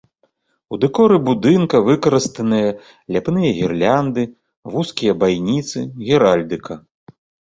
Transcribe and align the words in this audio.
У 0.75 0.77
дэкоры 0.83 1.17
будынка 1.27 1.81
выкарыстаныя 1.89 2.69
ляпныя 3.17 3.51
гірлянды, 3.59 4.23
вузкія 4.77 5.13
байніцы, 5.25 5.77
геральдыка. 6.09 6.73